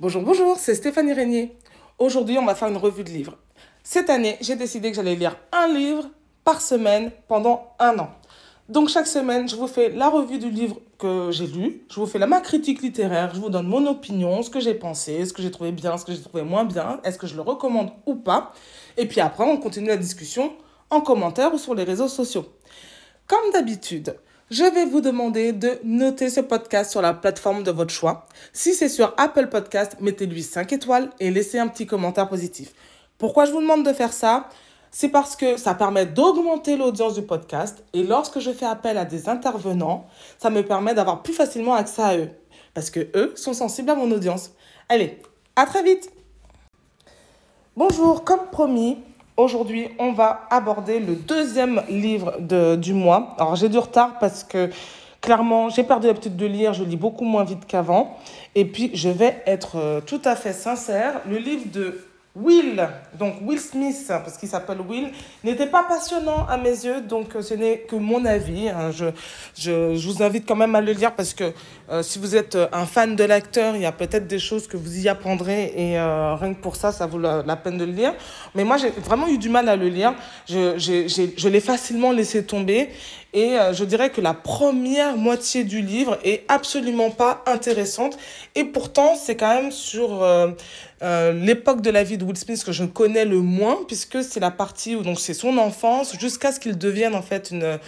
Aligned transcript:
Bonjour, 0.00 0.22
bonjour, 0.22 0.56
c'est 0.56 0.74
Stéphanie 0.74 1.12
Régnier. 1.12 1.58
Aujourd'hui, 1.98 2.38
on 2.38 2.46
va 2.46 2.54
faire 2.54 2.68
une 2.68 2.78
revue 2.78 3.04
de 3.04 3.10
livres. 3.10 3.36
Cette 3.82 4.08
année, 4.08 4.38
j'ai 4.40 4.56
décidé 4.56 4.88
que 4.88 4.96
j'allais 4.96 5.14
lire 5.14 5.36
un 5.52 5.68
livre 5.68 6.08
par 6.42 6.62
semaine 6.62 7.10
pendant 7.28 7.74
un 7.78 7.98
an. 7.98 8.08
Donc 8.70 8.88
chaque 8.88 9.06
semaine, 9.06 9.46
je 9.46 9.56
vous 9.56 9.66
fais 9.66 9.90
la 9.90 10.08
revue 10.08 10.38
du 10.38 10.48
livre 10.48 10.78
que 10.96 11.28
j'ai 11.30 11.46
lu, 11.46 11.84
je 11.90 12.00
vous 12.00 12.06
fais 12.06 12.18
la 12.18 12.26
ma 12.26 12.40
critique 12.40 12.80
littéraire, 12.80 13.34
je 13.34 13.40
vous 13.40 13.50
donne 13.50 13.66
mon 13.66 13.86
opinion, 13.86 14.42
ce 14.42 14.48
que 14.48 14.58
j'ai 14.58 14.72
pensé, 14.72 15.26
ce 15.26 15.34
que 15.34 15.42
j'ai 15.42 15.50
trouvé 15.50 15.70
bien, 15.70 15.98
ce 15.98 16.06
que 16.06 16.12
j'ai 16.12 16.22
trouvé 16.22 16.44
moins 16.44 16.64
bien, 16.64 16.98
est-ce 17.04 17.18
que 17.18 17.26
je 17.26 17.34
le 17.34 17.42
recommande 17.42 17.90
ou 18.06 18.14
pas? 18.14 18.54
Et 18.96 19.04
puis 19.04 19.20
après, 19.20 19.44
on 19.44 19.58
continue 19.58 19.88
la 19.88 19.98
discussion 19.98 20.54
en 20.88 21.02
commentaire 21.02 21.52
ou 21.52 21.58
sur 21.58 21.74
les 21.74 21.84
réseaux 21.84 22.08
sociaux. 22.08 22.46
Comme 23.26 23.52
d'habitude, 23.52 24.16
je 24.50 24.64
vais 24.64 24.84
vous 24.84 25.00
demander 25.00 25.52
de 25.52 25.78
noter 25.84 26.28
ce 26.28 26.40
podcast 26.40 26.90
sur 26.90 27.00
la 27.00 27.14
plateforme 27.14 27.62
de 27.62 27.70
votre 27.70 27.94
choix. 27.94 28.26
Si 28.52 28.74
c'est 28.74 28.88
sur 28.88 29.14
Apple 29.16 29.46
Podcast, 29.46 29.96
mettez-lui 30.00 30.42
5 30.42 30.72
étoiles 30.72 31.10
et 31.20 31.30
laissez 31.30 31.60
un 31.60 31.68
petit 31.68 31.86
commentaire 31.86 32.28
positif. 32.28 32.72
Pourquoi 33.16 33.44
je 33.44 33.52
vous 33.52 33.60
demande 33.60 33.86
de 33.86 33.92
faire 33.92 34.12
ça? 34.12 34.48
C'est 34.90 35.08
parce 35.10 35.36
que 35.36 35.56
ça 35.56 35.74
permet 35.74 36.04
d'augmenter 36.04 36.76
l'audience 36.76 37.14
du 37.14 37.22
podcast 37.22 37.84
et 37.92 38.02
lorsque 38.02 38.40
je 38.40 38.50
fais 38.50 38.66
appel 38.66 38.98
à 38.98 39.04
des 39.04 39.28
intervenants, 39.28 40.08
ça 40.38 40.50
me 40.50 40.62
permet 40.62 40.94
d'avoir 40.94 41.22
plus 41.22 41.32
facilement 41.32 41.74
accès 41.74 42.02
à 42.02 42.16
eux 42.16 42.30
parce 42.74 42.90
que 42.90 43.06
eux 43.14 43.32
sont 43.36 43.54
sensibles 43.54 43.90
à 43.90 43.94
mon 43.94 44.10
audience. 44.10 44.50
Allez, 44.88 45.22
à 45.54 45.64
très 45.64 45.84
vite. 45.84 46.10
Bonjour, 47.76 48.24
comme 48.24 48.50
promis, 48.50 48.98
Aujourd'hui, 49.40 49.88
on 49.98 50.12
va 50.12 50.46
aborder 50.50 51.00
le 51.00 51.14
deuxième 51.14 51.82
livre 51.88 52.34
de, 52.40 52.76
du 52.76 52.92
mois. 52.92 53.34
Alors, 53.38 53.56
j'ai 53.56 53.70
du 53.70 53.78
retard 53.78 54.18
parce 54.18 54.44
que 54.44 54.68
clairement, 55.22 55.70
j'ai 55.70 55.82
perdu 55.82 56.08
l'habitude 56.08 56.36
de 56.36 56.44
lire, 56.44 56.74
je 56.74 56.84
lis 56.84 56.98
beaucoup 56.98 57.24
moins 57.24 57.44
vite 57.44 57.64
qu'avant. 57.66 58.18
Et 58.54 58.66
puis, 58.66 58.90
je 58.92 59.08
vais 59.08 59.42
être 59.46 59.76
euh, 59.76 60.02
tout 60.02 60.20
à 60.26 60.36
fait 60.36 60.52
sincère. 60.52 61.22
Le 61.26 61.38
livre 61.38 61.64
de 61.72 62.04
Will, 62.36 62.86
donc 63.18 63.36
Will 63.42 63.58
Smith, 63.58 64.04
parce 64.08 64.36
qu'il 64.36 64.48
s'appelle 64.48 64.82
Will, 64.86 65.10
n'était 65.42 65.66
pas 65.66 65.84
passionnant 65.84 66.46
à 66.46 66.56
mes 66.56 66.84
yeux, 66.84 67.00
donc 67.00 67.34
euh, 67.34 67.42
ce 67.42 67.54
n'est 67.54 67.78
que 67.78 67.96
mon 67.96 68.24
avis. 68.24 68.68
Hein. 68.68 68.92
Je, 68.92 69.06
je, 69.56 69.96
je, 69.96 70.08
vous 70.08 70.22
invite 70.22 70.46
quand 70.46 70.54
même 70.54 70.74
à 70.74 70.80
le 70.80 70.92
lire 70.92 71.14
parce 71.16 71.34
que 71.34 71.52
euh, 71.90 72.04
si 72.04 72.20
vous 72.20 72.36
êtes 72.36 72.54
euh, 72.54 72.68
un 72.72 72.86
fan 72.86 73.16
de 73.16 73.24
l'acteur, 73.24 73.74
il 73.74 73.82
y 73.82 73.86
a 73.86 73.90
peut-être 73.90 74.28
des 74.28 74.38
choses 74.38 74.68
que 74.68 74.76
vous 74.76 75.00
y 75.00 75.08
apprendrez 75.08 75.72
et 75.76 75.98
euh, 75.98 76.36
rien 76.36 76.54
que 76.54 76.60
pour 76.60 76.76
ça, 76.76 76.92
ça 76.92 77.06
vaut 77.06 77.18
la, 77.18 77.56
peine 77.56 77.78
de 77.78 77.84
le 77.84 77.90
lire. 77.90 78.14
Mais 78.54 78.62
moi, 78.62 78.76
j'ai 78.76 78.90
vraiment 78.90 79.26
eu 79.26 79.38
du 79.38 79.48
mal 79.48 79.68
à 79.68 79.74
le 79.74 79.88
lire. 79.88 80.14
Je, 80.48 80.78
je, 80.78 81.32
je 81.36 81.48
l'ai 81.48 81.60
facilement 81.60 82.12
laissé 82.12 82.44
tomber 82.44 82.90
et 83.32 83.56
je 83.72 83.84
dirais 83.84 84.10
que 84.10 84.20
la 84.20 84.34
première 84.34 85.16
moitié 85.16 85.62
du 85.62 85.82
livre 85.82 86.18
est 86.24 86.44
absolument 86.48 87.10
pas 87.10 87.44
intéressante. 87.46 88.18
Et 88.56 88.64
pourtant, 88.64 89.14
c'est 89.14 89.36
quand 89.36 89.54
même 89.54 89.70
sur 89.70 90.26
l'époque 91.00 91.80
de 91.80 91.90
la 91.90 92.02
vie 92.02 92.18
de 92.18 92.24
Will 92.24 92.36
Smith 92.36 92.64
que 92.64 92.72
je 92.72 92.84
connais 92.84 93.24
le 93.24 93.40
moins, 93.40 93.78
puisque 93.86 94.24
c'est 94.24 94.40
la 94.40 94.50
partie 94.50 94.96
où 94.96 95.02
donc 95.02 95.20
c'est 95.20 95.34
son 95.34 95.58
enfance 95.58 96.18
jusqu'à 96.18 96.50
ce 96.50 96.58
qu'il 96.58 96.76
devienne 96.76 97.14
en 97.14 97.22
fait 97.22 97.50
une 97.52 97.78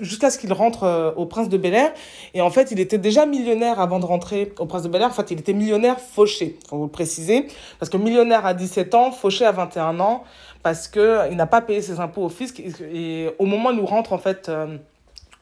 jusqu'à 0.00 0.30
ce 0.30 0.38
qu'il 0.38 0.52
rentre 0.52 0.84
euh, 0.84 1.12
au 1.16 1.26
Prince 1.26 1.48
de 1.48 1.56
Bel 1.56 1.74
Air. 1.74 1.92
Et 2.34 2.40
en 2.40 2.50
fait, 2.50 2.70
il 2.70 2.80
était 2.80 2.98
déjà 2.98 3.26
millionnaire 3.26 3.80
avant 3.80 3.98
de 3.98 4.06
rentrer 4.06 4.52
au 4.58 4.66
Prince 4.66 4.82
de 4.82 4.88
Bel 4.88 5.02
Air. 5.02 5.08
En 5.08 5.12
fait, 5.12 5.30
il 5.30 5.38
était 5.38 5.52
millionnaire 5.52 6.00
fauché, 6.00 6.58
faut 6.68 6.76
vous 6.76 6.84
le 6.84 6.90
préciser. 6.90 7.46
Parce 7.78 7.90
que 7.90 7.96
millionnaire 7.96 8.46
à 8.46 8.54
17 8.54 8.94
ans, 8.94 9.10
fauché 9.12 9.44
à 9.44 9.52
21 9.52 10.00
ans, 10.00 10.24
parce 10.62 10.88
qu'il 10.88 11.36
n'a 11.36 11.46
pas 11.46 11.60
payé 11.60 11.82
ses 11.82 12.00
impôts 12.00 12.22
au 12.22 12.28
fisc. 12.28 12.60
Et 12.60 13.30
au 13.38 13.46
moment 13.46 13.70
où 13.70 13.78
il 13.78 13.84
rentre, 13.84 14.12
en 14.12 14.18
fait, 14.18 14.48
euh, 14.48 14.76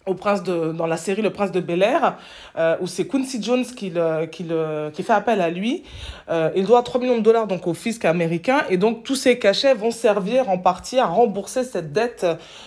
au 0.09 0.15
prince 0.15 0.43
de, 0.43 0.73
dans 0.73 0.87
la 0.87 0.97
série 0.97 1.23
Le 1.23 1.31
Prince 1.31 1.53
de 1.53 1.61
Bel 1.61 1.83
Air, 1.83 2.17
euh, 2.57 2.77
où 2.81 2.87
c'est 2.87 3.07
Quincy 3.07 3.43
Jones 3.43 3.65
qui, 3.65 3.91
le, 3.91 4.27
qui, 4.27 4.43
le, 4.43 4.91
qui 4.93 5.03
fait 5.03 5.13
appel 5.13 5.41
à 5.41 5.51
lui. 5.51 5.85
Euh, 6.31 6.51
il 6.57 6.67
doit 6.67 6.83
3 6.83 7.01
millions 7.01 7.19
de 7.19 7.23
dollars 7.23 7.47
donc, 7.47 7.67
au 7.67 7.75
fisc 7.75 8.05
américain, 8.05 8.63
et 8.71 8.77
donc 8.77 9.05
tous 9.05 9.15
ces 9.15 9.39
cachets 9.39 9.75
vont 9.75 9.91
servir 9.91 10.49
en 10.49 10.59
partie 10.59 10.99
à 10.99 11.07
rembourser 11.07 11.65
cette 11.65 11.93
dette 11.93 12.27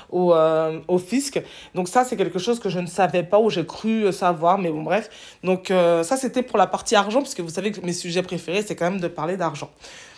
au, 0.09 0.33
euh, 0.33 0.79
au 0.87 0.97
fisc. 0.97 1.41
Donc 1.75 1.87
ça, 1.87 2.03
c'est 2.03 2.15
quelque 2.15 2.39
chose 2.39 2.59
que 2.59 2.69
je 2.69 2.79
ne 2.79 2.87
savais 2.87 3.23
pas, 3.23 3.39
ou 3.39 3.49
j'ai 3.49 3.65
cru 3.65 4.11
savoir, 4.13 4.57
mais 4.57 4.69
bon, 4.69 4.83
bref. 4.83 5.09
Donc 5.43 5.67
ça, 5.69 6.17
c'était 6.17 6.43
pour 6.43 6.57
la 6.57 6.67
partie 6.67 6.95
argent, 6.95 7.21
puisque 7.21 7.39
vous 7.39 7.49
savez 7.49 7.71
que 7.71 7.81
mes 7.81 7.93
sujets 7.93 8.23
préférés, 8.23 8.61
c'est 8.61 8.75
quand 8.75 8.89
même 8.89 8.99
de 8.99 9.07
parler 9.07 9.37
d'argent. 9.37 9.69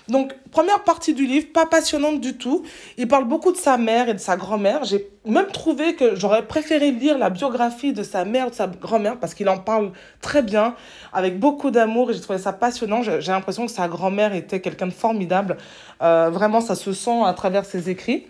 Donc, 0.10 0.34
première 0.52 0.84
partie 0.84 1.14
du 1.14 1.26
livre, 1.26 1.48
pas 1.54 1.66
passionnante 1.66 2.20
du 2.20 2.38
tout. 2.38 2.64
Il 2.98 3.08
parle 3.08 3.24
beaucoup 3.24 3.52
de 3.54 3.58
sa 3.58 3.78
mère 3.78 4.10
et 4.10 4.14
de 4.14 4.20
sa 4.20 4.36
grand-mère. 4.36 4.84
J'ai 4.84 5.08
même 5.26 5.48
trouvé 5.48 5.96
que 5.96 6.16
j'aurais 6.16 6.46
préféré 6.46 6.92
lire 6.92 7.18
la 7.18 7.30
biographie 7.30 7.94
de 7.94 8.04
sa 8.04 8.26
mère, 8.26 8.50
de 8.50 8.56
sa 8.56 8.68
grand-mère, 8.68 9.18
parce 9.18 9.34
qu'il 9.34 9.48
en 9.48 9.58
parle 9.58 9.92
très 10.20 10.42
bien, 10.42 10.76
avec 11.14 11.40
beaucoup 11.40 11.72
d'amour, 11.72 12.12
et 12.12 12.14
j'ai 12.14 12.22
trouvé 12.22 12.40
ça 12.40 12.52
passionnant. 12.52 13.02
J'ai 13.02 13.32
l'impression 13.32 13.66
que 13.66 13.72
sa 13.72 13.88
grand-mère 13.88 14.34
était 14.34 14.60
quelqu'un 14.60 14.88
de 14.88 14.94
formidable. 14.94 15.58
Euh, 16.02 16.30
vraiment, 16.30 16.60
ça 16.60 16.76
se 16.76 16.92
sent 16.92 17.24
à 17.26 17.34
travers 17.34 17.64
ses 17.64 17.90
écrits. 17.90 18.28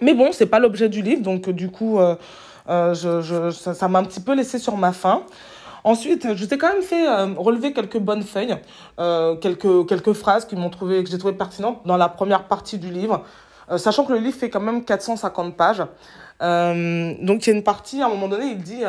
Mais 0.00 0.14
bon, 0.14 0.30
c'est 0.32 0.46
pas 0.46 0.60
l'objet 0.60 0.88
du 0.88 1.02
livre, 1.02 1.22
donc 1.22 1.50
du 1.50 1.68
coup, 1.68 1.98
euh, 1.98 2.14
euh, 2.68 2.94
je, 2.94 3.20
je, 3.22 3.50
ça 3.50 3.88
m'a 3.88 3.98
un 3.98 4.04
petit 4.04 4.20
peu 4.20 4.34
laissé 4.34 4.58
sur 4.58 4.76
ma 4.76 4.92
faim. 4.92 5.24
Ensuite, 5.84 6.36
je 6.36 6.44
t'ai 6.44 6.58
quand 6.58 6.72
même 6.72 6.82
fait 6.82 7.08
euh, 7.08 7.34
relever 7.36 7.72
quelques 7.72 7.98
bonnes 7.98 8.22
feuilles, 8.22 8.56
euh, 9.00 9.34
quelques, 9.36 9.88
quelques 9.88 10.12
phrases 10.12 10.44
qui 10.44 10.54
m'ont 10.54 10.70
trouvé, 10.70 11.02
que 11.02 11.10
j'ai 11.10 11.18
trouvé 11.18 11.34
pertinentes 11.34 11.80
dans 11.84 11.96
la 11.96 12.08
première 12.08 12.44
partie 12.44 12.78
du 12.78 12.90
livre, 12.90 13.24
euh, 13.70 13.78
sachant 13.78 14.04
que 14.04 14.12
le 14.12 14.18
livre 14.18 14.36
fait 14.36 14.48
quand 14.48 14.60
même 14.60 14.84
450 14.84 15.56
pages. 15.56 15.82
Donc 16.40 17.46
il 17.46 17.46
y 17.46 17.50
a 17.50 17.52
une 17.52 17.62
partie, 17.62 18.00
à 18.00 18.06
un 18.06 18.08
moment 18.08 18.28
donné, 18.28 18.46
il 18.46 18.58
dit 18.58 18.82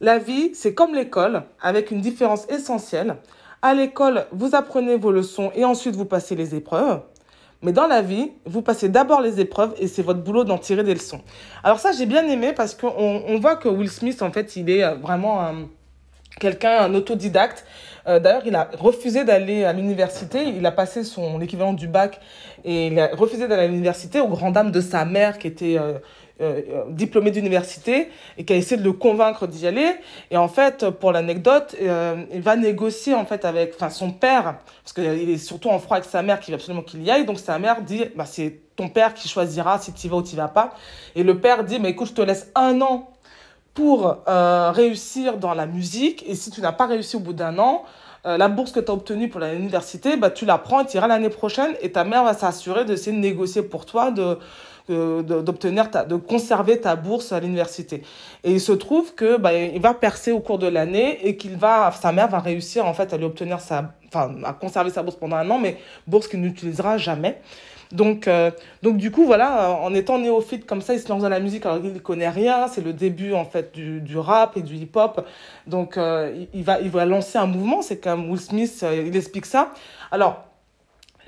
La 0.00 0.18
vie, 0.18 0.50
c'est 0.54 0.74
comme 0.74 0.94
l'école, 0.94 1.42
avec 1.60 1.90
une 1.90 2.00
différence 2.00 2.46
essentielle. 2.50 3.16
À 3.60 3.74
l'école, 3.74 4.26
vous 4.32 4.54
apprenez 4.54 4.96
vos 4.96 5.10
leçons 5.10 5.50
et 5.54 5.64
ensuite 5.64 5.96
vous 5.96 6.04
passez 6.04 6.36
les 6.36 6.54
épreuves. 6.54 7.00
Mais 7.62 7.72
dans 7.72 7.88
la 7.88 8.02
vie, 8.02 8.30
vous 8.44 8.62
passez 8.62 8.88
d'abord 8.88 9.20
les 9.20 9.40
épreuves 9.40 9.74
et 9.78 9.88
c'est 9.88 10.02
votre 10.02 10.20
boulot 10.20 10.44
d'en 10.44 10.58
tirer 10.58 10.84
des 10.84 10.94
leçons. 10.94 11.20
Alors 11.64 11.80
ça, 11.80 11.90
j'ai 11.90 12.06
bien 12.06 12.28
aimé 12.28 12.52
parce 12.54 12.74
qu'on 12.74 12.94
on 13.26 13.38
voit 13.40 13.56
que 13.56 13.68
Will 13.68 13.90
Smith, 13.90 14.22
en 14.22 14.30
fait, 14.30 14.54
il 14.56 14.70
est 14.70 14.94
vraiment 14.96 15.52
quelqu'un, 16.38 16.80
un 16.80 16.94
autodidacte. 16.94 17.64
Euh, 18.06 18.20
D'ailleurs, 18.20 18.42
il 18.46 18.54
a 18.54 18.70
refusé 18.78 19.24
d'aller 19.24 19.64
à 19.64 19.72
l'université. 19.72 20.44
Il 20.44 20.64
a 20.66 20.72
passé 20.72 21.04
son 21.04 21.38
l'équivalent 21.38 21.74
du 21.74 21.88
bac 21.88 22.20
et 22.64 22.86
il 22.88 22.98
a 22.98 23.08
refusé 23.14 23.46
d'aller 23.48 23.64
à 23.64 23.66
l'université 23.66 24.20
aux 24.20 24.28
grandes 24.28 24.54
dames 24.54 24.70
de 24.70 24.80
sa 24.80 25.04
mère 25.04 25.38
qui 25.38 25.46
était 25.46 25.76
euh, 25.78 25.98
euh, 26.40 26.84
diplômée 26.90 27.30
d'université 27.30 28.08
et 28.38 28.44
qui 28.44 28.52
a 28.52 28.56
essayé 28.56 28.80
de 28.80 28.84
le 28.84 28.92
convaincre 28.92 29.46
d'y 29.46 29.66
aller. 29.66 29.90
Et 30.30 30.36
en 30.36 30.48
fait, 30.48 30.88
pour 30.88 31.12
l'anecdote, 31.12 31.76
il 31.80 32.40
va 32.40 32.56
négocier 32.56 33.14
en 33.14 33.26
fait 33.26 33.44
avec, 33.44 33.74
son 33.90 34.12
père, 34.12 34.56
parce 34.82 34.92
qu'il 34.94 35.30
est 35.30 35.36
surtout 35.36 35.68
en 35.68 35.78
froid 35.78 35.98
avec 35.98 36.08
sa 36.08 36.22
mère 36.22 36.40
qui 36.40 36.50
veut 36.50 36.56
absolument 36.56 36.82
qu'il 36.82 37.02
y 37.02 37.10
aille. 37.10 37.26
Donc 37.26 37.38
sa 37.38 37.58
mère 37.58 37.82
dit, 37.82 38.04
bah, 38.16 38.24
c'est 38.24 38.60
ton 38.76 38.88
père 38.88 39.12
qui 39.12 39.28
choisira 39.28 39.78
si 39.78 39.92
tu 39.92 40.08
vas 40.08 40.16
ou 40.18 40.22
tu 40.22 40.36
vas 40.36 40.48
pas. 40.48 40.74
Et 41.16 41.24
le 41.24 41.38
père 41.40 41.64
dit, 41.64 41.80
mais 41.80 41.90
écoute, 41.90 42.08
je 42.08 42.14
te 42.14 42.22
laisse 42.22 42.50
un 42.54 42.80
an 42.80 43.10
pour 43.78 44.16
euh, 44.26 44.72
réussir 44.72 45.36
dans 45.36 45.54
la 45.54 45.66
musique. 45.66 46.24
Et 46.26 46.34
si 46.34 46.50
tu 46.50 46.60
n'as 46.60 46.72
pas 46.72 46.86
réussi 46.86 47.14
au 47.14 47.20
bout 47.20 47.32
d'un 47.32 47.60
an, 47.60 47.84
euh, 48.26 48.36
la 48.36 48.48
bourse 48.48 48.72
que 48.72 48.80
tu 48.80 48.90
as 48.90 48.94
obtenue 48.94 49.28
pour 49.28 49.38
l'université, 49.38 50.16
bah, 50.16 50.30
tu 50.30 50.46
la 50.46 50.58
prends 50.58 50.80
et 50.80 50.86
tu 50.86 50.96
iras 50.96 51.06
l'année 51.06 51.28
prochaine. 51.28 51.76
Et 51.80 51.92
ta 51.92 52.02
mère 52.02 52.24
va 52.24 52.34
s'assurer 52.34 52.84
d'essayer 52.84 53.16
de 53.16 53.22
négocier 53.22 53.62
pour 53.62 53.86
toi, 53.86 54.10
de, 54.10 54.36
d'obtenir 54.88 55.92
ta, 55.92 56.04
de 56.04 56.16
conserver 56.16 56.80
ta 56.80 56.96
bourse 56.96 57.30
à 57.30 57.38
l'université. 57.38 58.02
Et 58.42 58.50
il 58.50 58.60
se 58.60 58.72
trouve 58.72 59.14
que 59.14 59.36
bah, 59.36 59.54
il 59.54 59.80
va 59.80 59.94
percer 59.94 60.32
au 60.32 60.40
cours 60.40 60.58
de 60.58 60.66
l'année 60.66 61.24
et 61.28 61.36
qu'il 61.36 61.56
va, 61.56 61.92
sa 61.92 62.10
mère 62.10 62.26
va 62.26 62.40
réussir 62.40 62.84
en 62.84 62.94
fait 62.94 63.12
à 63.12 63.16
lui 63.16 63.26
obtenir 63.26 63.60
sa, 63.60 63.92
enfin, 64.08 64.34
à 64.44 64.52
conserver 64.52 64.90
sa 64.90 65.02
bourse 65.02 65.16
pendant 65.16 65.36
un 65.36 65.48
an, 65.50 65.58
mais 65.58 65.78
bourse 66.06 66.28
qu'il 66.28 66.40
n'utilisera 66.40 66.98
jamais. 66.98 67.40
Donc, 67.90 68.28
euh, 68.28 68.50
donc 68.82 68.98
du 68.98 69.10
coup, 69.10 69.24
voilà, 69.24 69.70
en 69.80 69.94
étant 69.94 70.18
néophyte 70.18 70.66
comme 70.66 70.82
ça, 70.82 70.94
il 70.94 71.00
se 71.00 71.08
lance 71.08 71.22
dans 71.22 71.28
la 71.28 71.40
musique 71.40 71.64
alors 71.64 71.80
qu'il 71.80 71.92
ne 71.92 71.98
connaît 71.98 72.28
rien. 72.28 72.68
C'est 72.68 72.84
le 72.84 72.92
début, 72.92 73.32
en 73.32 73.44
fait, 73.44 73.74
du, 73.74 74.00
du 74.00 74.18
rap 74.18 74.56
et 74.56 74.62
du 74.62 74.74
hip-hop. 74.74 75.26
Donc, 75.66 75.96
euh, 75.96 76.44
il, 76.52 76.64
va, 76.64 76.80
il 76.80 76.90
va 76.90 77.06
lancer 77.06 77.38
un 77.38 77.46
mouvement. 77.46 77.80
C'est 77.80 77.98
comme 77.98 78.30
Will 78.30 78.40
Smith, 78.40 78.80
euh, 78.82 79.04
il 79.06 79.16
explique 79.16 79.46
ça. 79.46 79.72
Alors, 80.10 80.44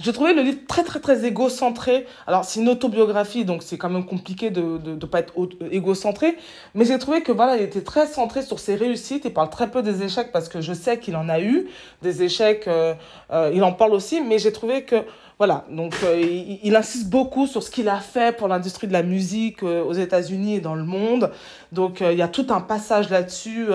j'ai 0.02 0.12
trouvé 0.12 0.32
le 0.32 0.42
livre 0.42 0.58
très, 0.66 0.82
très, 0.82 0.98
très 0.98 1.24
égocentré. 1.26 2.06
Alors, 2.26 2.44
c'est 2.44 2.60
une 2.60 2.68
autobiographie, 2.68 3.44
donc 3.44 3.62
c'est 3.62 3.76
quand 3.76 3.90
même 3.90 4.06
compliqué 4.06 4.50
de 4.50 4.62
ne 4.62 4.78
de, 4.78 4.94
de 4.94 5.06
pas 5.06 5.20
être 5.20 5.34
égocentré. 5.70 6.36
Mais 6.74 6.84
j'ai 6.84 6.98
trouvé 6.98 7.22
que, 7.22 7.32
voilà, 7.32 7.56
il 7.56 7.62
était 7.62 7.82
très 7.82 8.06
centré 8.06 8.42
sur 8.42 8.58
ses 8.58 8.74
réussites. 8.76 9.24
Il 9.26 9.32
parle 9.32 9.50
très 9.50 9.70
peu 9.70 9.82
des 9.82 10.02
échecs 10.02 10.32
parce 10.32 10.48
que 10.48 10.60
je 10.60 10.72
sais 10.72 10.98
qu'il 10.98 11.16
en 11.16 11.28
a 11.28 11.40
eu. 11.40 11.68
Des 12.02 12.22
échecs, 12.22 12.66
euh, 12.66 12.94
euh, 13.30 13.50
il 13.54 13.62
en 13.62 13.72
parle 13.72 13.92
aussi. 13.92 14.20
Mais 14.20 14.38
j'ai 14.38 14.52
trouvé 14.52 14.84
que, 14.84 14.96
voilà, 15.38 15.64
donc 15.70 15.94
euh, 16.02 16.58
il, 16.62 16.76
insiste 16.76 17.08
beaucoup 17.08 17.46
sur 17.46 17.62
ce 17.62 17.70
qu'il 17.70 17.88
a 17.88 18.00
fait 18.00 18.34
pour 18.36 18.48
l'industrie 18.48 18.86
de 18.86 18.92
la 18.92 19.02
musique 19.02 19.62
euh, 19.62 19.82
aux 19.82 19.92
États-Unis 19.92 20.56
et 20.56 20.60
dans 20.60 20.74
le 20.74 20.84
monde. 20.84 21.30
Donc, 21.72 22.00
il 22.00 22.16
y 22.16 22.22
a 22.22 22.28
tout 22.28 22.46
un 22.50 22.60
passage 22.60 23.10
là-dessus 23.10 23.68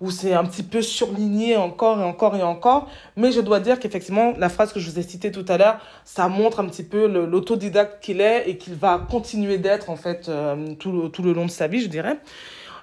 où 0.00 0.10
c'est 0.10 0.32
un 0.32 0.44
petit 0.44 0.62
peu 0.62 0.82
surligné 0.82 1.56
encore 1.56 2.00
et 2.00 2.04
encore 2.04 2.36
et 2.36 2.42
encore. 2.42 2.88
Mais 3.16 3.32
je 3.32 3.40
dois 3.40 3.60
dire 3.60 3.78
qu'effectivement, 3.78 4.32
la 4.38 4.48
phrase 4.48 4.72
que 4.72 4.80
je 4.80 4.90
vous 4.90 4.98
ai 4.98 5.02
citée 5.02 5.30
tout 5.30 5.44
à 5.48 5.58
l'heure, 5.58 5.78
ça 6.04 6.28
montre 6.28 6.60
un 6.60 6.66
petit 6.66 6.84
peu 6.84 7.06
l'autodidacte 7.06 8.02
qu'il 8.02 8.20
est 8.20 8.48
et 8.48 8.56
qu'il 8.56 8.74
va 8.74 9.06
continuer 9.10 9.58
d'être 9.58 9.90
en 9.90 9.96
fait 9.96 10.28
euh, 10.28 10.74
tout, 10.78 10.92
le, 10.92 11.08
tout 11.08 11.22
le 11.22 11.32
long 11.32 11.46
de 11.46 11.50
sa 11.50 11.66
vie, 11.66 11.80
je 11.80 11.88
dirais. 11.88 12.18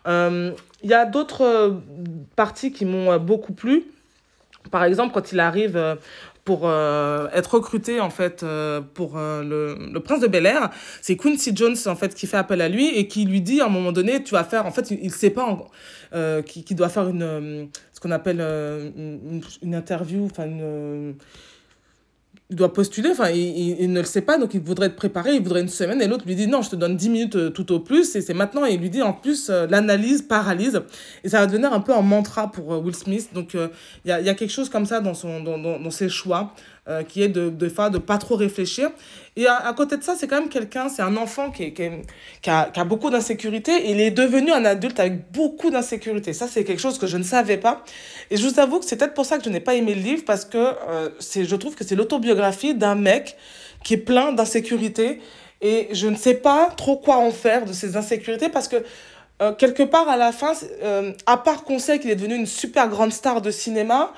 Il 0.06 0.12
euh, 0.12 0.52
y 0.84 0.94
a 0.94 1.06
d'autres 1.06 1.76
parties 2.36 2.72
qui 2.72 2.86
m'ont 2.86 3.18
beaucoup 3.18 3.54
plu. 3.54 3.86
Par 4.70 4.84
exemple, 4.84 5.14
quand 5.14 5.32
il 5.32 5.40
arrive 5.40 5.78
euh, 5.78 5.96
pour 6.48 6.62
euh, 6.64 7.28
être 7.34 7.56
recruté 7.56 8.00
en 8.00 8.10
fait 8.10 8.42
euh, 8.42 8.80
pour 8.80 9.18
euh, 9.18 9.44
le, 9.44 9.92
le 9.92 10.00
prince 10.00 10.22
de 10.22 10.28
Bel 10.28 10.46
Air, 10.46 10.70
c'est 11.02 11.18
Quincy 11.18 11.52
Jones 11.54 11.76
en 11.88 11.96
fait 11.98 12.16
qui 12.16 12.26
fait 12.26 12.38
appel 12.38 12.62
à 12.62 12.70
lui 12.70 12.88
et 12.98 13.10
qui 13.10 13.26
lui 13.26 13.42
dit 13.42 13.60
à 13.60 13.66
un 13.66 13.70
moment 13.70 13.92
donné 13.92 14.24
tu 14.24 14.32
vas 14.34 14.46
faire 14.46 14.66
en 14.66 14.72
fait 14.72 14.90
il, 14.92 15.00
il 15.04 15.12
sait 15.12 15.30
pas 15.30 15.44
en- 15.44 15.68
qui, 16.44 16.64
qui 16.64 16.74
doit 16.74 16.88
faire 16.88 17.10
une 17.10 17.68
ce 17.92 18.00
qu'on 18.00 18.12
appelle 18.12 18.40
une, 18.40 19.42
une 19.62 19.76
interview 19.76 20.26
enfin 20.32 20.46
doit 22.50 22.72
postuler, 22.72 23.10
enfin, 23.12 23.30
il, 23.30 23.40
il, 23.40 23.82
il 23.82 23.92
ne 23.92 24.00
le 24.00 24.06
sait 24.06 24.22
pas, 24.22 24.38
donc 24.38 24.54
il 24.54 24.62
voudrait 24.62 24.88
être 24.88 24.96
préparé, 24.96 25.34
il 25.34 25.42
voudrait 25.42 25.62
une 25.62 25.68
semaine, 25.68 26.02
et 26.02 26.08
l'autre 26.08 26.24
lui 26.26 26.36
dit 26.36 26.48
non, 26.48 26.62
je 26.62 26.70
te 26.70 26.76
donne 26.78 26.96
10 26.96 27.10
minutes 27.10 27.36
euh, 27.36 27.50
tout 27.50 27.74
au 27.74 27.82
plus, 27.82 28.16
et 28.16 28.22
c'est 28.22 28.34
maintenant, 28.34 28.66
et 28.66 28.74
il 28.74 28.80
lui 28.80 28.90
dit 28.90 29.02
en 29.02 29.12
plus, 29.12 29.50
euh, 29.50 29.68
l'analyse 29.70 30.22
paralyse, 30.22 30.82
et 31.26 31.30
ça 31.30 31.42
va 31.42 31.48
devenir 31.48 31.74
un 31.74 31.82
peu 31.82 31.94
un 31.94 32.02
mantra 32.02 32.50
pour 32.50 32.74
euh, 32.74 32.78
Will 32.78 32.96
Smith, 32.96 33.30
donc 33.34 33.54
il 33.54 34.10
y, 34.10 34.12
a, 34.12 34.22
il 34.22 34.26
y 34.26 34.30
a 34.30 34.34
quelque 34.34 34.52
chose 34.54 34.70
comme 34.70 34.86
ça 34.86 35.02
dans, 35.02 35.14
son, 35.14 35.42
dans, 35.42 35.58
dans, 35.58 35.78
dans 35.78 35.92
ses 35.92 36.10
choix, 36.10 36.54
qui 37.10 37.22
est 37.22 37.28
de, 37.28 37.50
de, 37.50 37.68
de, 37.68 37.90
de 37.90 37.98
pas 37.98 38.18
trop 38.18 38.38
réfléchir. 38.38 38.92
Et 39.36 39.46
à, 39.46 39.58
à 39.58 39.74
côté 39.74 39.98
de 39.98 40.04
ça, 40.04 40.16
c'est 40.18 40.26
quand 40.26 40.40
même 40.40 40.48
quelqu'un, 40.48 40.88
c'est 40.88 41.02
un 41.02 41.18
enfant 41.18 41.52
qui, 41.52 41.74
qui, 41.74 41.90
qui, 42.42 42.50
a, 42.50 42.70
qui 42.74 42.80
a 42.80 42.86
beaucoup 42.86 43.10
d'insécurité, 43.10 43.92
il 43.92 44.00
est 44.00 44.10
devenu 44.10 44.54
un 44.54 44.64
adulte 44.64 44.98
avec 45.02 45.30
beaucoup 45.34 45.70
d'insécurité. 45.70 46.32
Ça, 46.32 46.48
c'est 46.48 46.64
quelque 46.64 46.80
chose 46.80 46.98
que 46.98 47.06
je 47.06 47.18
ne 47.18 47.24
savais 47.24 47.58
pas. 47.58 47.84
Et 48.32 48.38
je 48.38 48.48
vous 48.48 48.58
avoue 48.58 48.80
que 48.80 48.86
c'est 48.86 48.96
peut-être 48.96 49.16
pour 49.16 49.26
ça 49.26 49.38
que 49.38 49.44
je 49.44 49.50
n'ai 49.50 49.60
pas 49.60 49.76
aimé 49.76 49.96
le 49.96 50.02
livre, 50.02 50.24
parce 50.26 50.46
que 50.46 50.70
c'est, 51.20 51.44
je 51.44 51.56
trouve 51.58 51.76
que 51.76 51.84
c'est 51.84 51.96
l'autobiographie 51.96 52.37
d'un 52.74 52.96
mec 52.96 53.38
qui 53.84 53.94
est 53.94 53.98
plein 53.98 54.32
d'insécurité, 54.32 55.22
et 55.62 55.88
je 55.92 56.08
ne 56.08 56.16
sais 56.16 56.36
pas 56.36 56.70
trop 56.76 56.98
quoi 56.98 57.18
en 57.18 57.32
faire 57.32 57.66
de 57.66 57.74
ces 57.74 57.98
insécurités, 57.98 58.50
parce 58.50 58.68
que 58.68 58.84
euh, 59.42 59.54
quelque 59.54 59.84
part, 59.84 60.10
à 60.10 60.18
la 60.18 60.32
fin, 60.32 60.54
euh, 60.84 61.14
à 61.26 61.38
part 61.38 61.64
qu'on 61.64 61.80
sait 61.80 62.00
qu'il 62.00 62.10
est 62.10 62.16
devenu 62.16 62.36
une 62.36 62.48
super 62.48 62.90
grande 62.90 63.12
star 63.12 63.42
de 63.42 63.52
cinéma, 63.52 64.14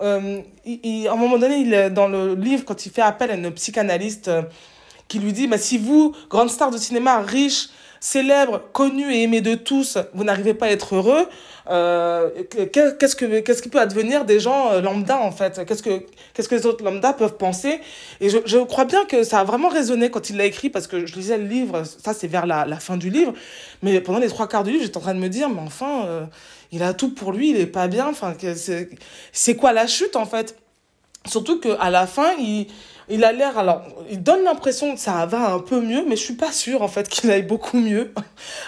euh, 0.00 0.40
il, 0.64 1.06
à 1.08 1.12
un 1.12 1.16
moment 1.16 1.36
donné, 1.36 1.56
il, 1.56 1.92
dans 1.92 2.08
le 2.08 2.34
livre, 2.34 2.64
quand 2.64 2.86
il 2.86 2.90
fait 2.90 3.02
appel 3.02 3.30
à 3.30 3.34
une 3.34 3.50
psychanalyste 3.52 4.30
qui 5.08 5.18
lui 5.18 5.34
dit 5.34 5.46
bah, 5.46 5.58
Si 5.58 5.76
vous, 5.76 6.14
grande 6.30 6.48
star 6.48 6.70
de 6.70 6.78
cinéma, 6.78 7.20
riche, 7.20 7.68
célèbre, 8.02 8.60
connu 8.72 9.14
et 9.14 9.22
aimé 9.22 9.40
de 9.40 9.54
tous, 9.54 9.96
vous 10.12 10.24
n'arrivez 10.24 10.54
pas 10.54 10.66
à 10.66 10.70
être 10.70 10.96
heureux, 10.96 11.28
euh, 11.70 12.28
qu'est-ce, 12.50 13.14
que, 13.14 13.38
qu'est-ce 13.38 13.62
qui 13.62 13.68
peut 13.68 13.78
advenir 13.78 14.24
des 14.24 14.40
gens 14.40 14.80
lambda 14.80 15.20
en 15.20 15.30
fait? 15.30 15.64
Qu'est-ce 15.64 15.84
que, 15.84 16.02
qu'est-ce 16.34 16.48
que 16.48 16.56
les 16.56 16.66
autres 16.66 16.84
lambda 16.84 17.12
peuvent 17.12 17.36
penser? 17.36 17.80
Et 18.20 18.28
je, 18.28 18.38
je 18.44 18.58
crois 18.58 18.86
bien 18.86 19.04
que 19.04 19.22
ça 19.22 19.38
a 19.38 19.44
vraiment 19.44 19.68
résonné 19.68 20.10
quand 20.10 20.30
il 20.30 20.36
l'a 20.36 20.46
écrit 20.46 20.68
parce 20.68 20.88
que 20.88 21.06
je 21.06 21.14
lisais 21.14 21.38
le 21.38 21.46
livre, 21.46 21.84
ça 21.84 22.12
c'est 22.12 22.26
vers 22.26 22.44
la, 22.44 22.66
la 22.66 22.80
fin 22.80 22.96
du 22.96 23.08
livre, 23.08 23.32
mais 23.84 24.00
pendant 24.00 24.18
les 24.18 24.28
trois 24.28 24.48
quarts 24.48 24.64
du 24.64 24.72
livre, 24.72 24.82
j'étais 24.82 24.96
en 24.96 25.02
train 25.02 25.14
de 25.14 25.20
me 25.20 25.28
dire 25.28 25.48
Mais 25.48 25.60
enfin. 25.60 26.06
Euh, 26.06 26.24
il 26.74 26.82
a 26.82 26.94
tout 26.94 27.14
pour 27.14 27.32
lui, 27.32 27.50
il 27.50 27.58
est 27.58 27.66
pas 27.66 27.86
bien. 27.86 28.08
Enfin, 28.08 28.34
c'est, 28.56 28.88
c'est 29.30 29.56
quoi 29.56 29.74
la 29.74 29.86
chute 29.86 30.16
en 30.16 30.24
fait? 30.24 30.56
Surtout 31.26 31.60
qu'à 31.60 31.90
la 31.90 32.06
fin, 32.06 32.32
il, 32.38 32.66
il 33.08 33.24
a 33.24 33.32
l'air. 33.32 33.58
Alors, 33.58 33.82
il 34.10 34.22
donne 34.22 34.44
l'impression 34.44 34.94
que 34.94 35.00
ça 35.00 35.24
va 35.26 35.52
un 35.52 35.58
peu 35.58 35.80
mieux, 35.80 36.04
mais 36.08 36.16
je 36.16 36.22
suis 36.22 36.34
pas 36.34 36.52
sûre 36.52 36.82
en 36.82 36.88
fait 36.88 37.08
qu'il 37.10 37.30
aille 37.30 37.42
beaucoup 37.42 37.78
mieux 37.78 38.12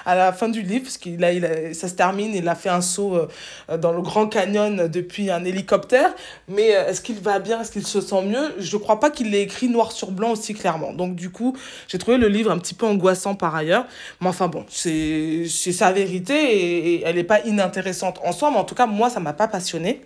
à 0.07 0.15
la 0.15 0.33
fin 0.33 0.49
du 0.49 0.63
livre, 0.63 0.85
parce 0.85 0.99
qu'il 0.99 1.23
a, 1.25 1.33
il 1.33 1.45
a, 1.45 1.75
ça 1.75 1.89
se 1.89 1.95
termine, 1.95 2.35
il 2.35 2.49
a 2.49 2.55
fait 2.55 2.69
un 2.69 2.81
saut 2.81 3.17
euh, 3.17 3.77
dans 3.79 3.93
le 3.93 4.03
Grand 4.03 4.27
Canyon 4.27 4.89
depuis 4.89 5.31
un 5.31 5.45
hélicoptère. 5.45 6.15
Mais 6.49 6.77
euh, 6.77 6.89
est-ce 6.89 7.01
qu'il 7.01 7.19
va 7.19 7.39
bien? 7.39 7.61
Est-ce 7.61 7.73
qu'il 7.73 7.87
se 7.87 8.01
sent 8.01 8.23
mieux? 8.23 8.55
Je 8.59 8.77
crois 8.77 9.01
pas 9.01 9.11
qu'il 9.11 9.31
l'ait 9.31 9.43
écrit 9.43 9.69
noir 9.69 9.93
sur 9.93 10.11
blanc 10.11 10.33
aussi 10.33 10.55
clairement. 10.55 10.93
Donc, 10.93 11.17
du 11.17 11.31
coup, 11.31 11.57
j'ai 11.89 11.99
trouvé 11.99 12.19
le 12.19 12.29
livre 12.29 12.51
un 12.51 12.59
petit 12.59 12.75
peu 12.75 12.87
angoissant 12.87 13.35
par 13.35 13.55
ailleurs. 13.55 13.87
Mais 14.21 14.29
enfin, 14.29 14.49
bon, 14.49 14.65
c'est, 14.69 15.47
c'est 15.49 15.73
sa 15.73 15.93
vérité 15.93 16.35
et, 16.35 17.03
elle 17.05 17.17
n'est 17.17 17.25
pas 17.25 17.41
inintéressante 17.41 18.21
en 18.25 18.33
soi, 18.33 18.51
mais 18.51 18.59
en 18.59 18.65
tout 18.65 18.75
cas, 18.75 18.87
moi, 18.87 19.11
ça 19.11 19.21
m'a 19.21 19.33
pas 19.33 19.49
passionné. 19.49 20.01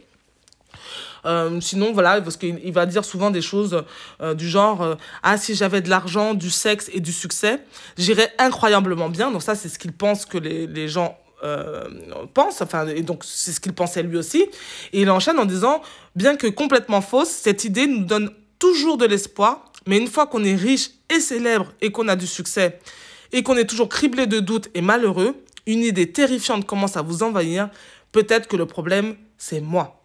Euh, 1.25 1.61
sinon, 1.61 1.93
voilà, 1.93 2.21
parce 2.21 2.37
qu'il 2.37 2.61
il 2.63 2.73
va 2.73 2.87
dire 2.87 3.05
souvent 3.05 3.31
des 3.31 3.43
choses 3.43 3.85
euh, 4.21 4.35
du 4.35 4.49
genre 4.49 4.83
euh, 4.83 4.95
Ah, 5.23 5.37
si 5.37 5.55
j'avais 5.55 5.81
de 5.81 5.91
l'argent, 5.91 6.35
du 6.35 6.51
sexe 6.51 6.91
et 6.93 7.01
du 7.01 7.13
succès, 7.13 7.61
j'irais 7.97 8.33
incroyablement 8.39 9.09
bien. 9.09 9.31
Donc, 9.31 9.43
ça, 9.43 9.55
c'est 9.55 9.69
ce 9.69 9.79
qu'il 9.79 9.93
pense 9.93 10.27
que 10.27 10.39
les, 10.39 10.67
les 10.67 10.89
gens 10.89 11.19
euh, 11.45 11.85
pense, 12.35 12.61
enfin, 12.63 12.89
et 12.89 13.03
donc 13.03 13.23
c'est 13.25 13.53
ce 13.53 13.61
qu'il 13.61 13.73
pensait 13.73 14.03
lui 14.03 14.17
aussi. 14.17 14.43
Et 14.93 15.03
il 15.03 15.11
enchaîne 15.11 15.39
en 15.39 15.45
disant 15.45 15.83
Bien 16.17 16.37
que 16.37 16.49
complètement 16.49 17.01
fausse, 17.01 17.29
cette 17.29 17.65
idée 17.65 17.87
nous 17.87 18.05
donne 18.05 18.31
toujours 18.59 18.99
de 18.99 19.07
l'espoir, 19.07 19.73
mais 19.87 19.99
une 19.99 20.09
fois 20.09 20.27
qu'on 20.27 20.43
est 20.43 20.57
riche 20.57 20.91
et 21.15 21.21
célèbre 21.21 21.73
et 21.81 21.93
qu'on 21.93 22.09
a 22.09 22.17
du 22.17 22.27
succès, 22.27 22.81
et 23.33 23.43
qu'on 23.43 23.57
est 23.57 23.67
toujours 23.67 23.89
criblé 23.89 24.27
de 24.27 24.41
doutes 24.41 24.69
et 24.75 24.81
malheureux, 24.81 25.37
une 25.67 25.85
idée 25.85 26.11
terrifiante 26.11 26.67
commence 26.67 26.97
à 26.97 27.03
vous 27.03 27.23
envahir. 27.23 27.69
Peut-être 28.11 28.49
que 28.49 28.57
le 28.57 28.67
problème, 28.67 29.17
c'est 29.37 29.61
moi. 29.61 29.98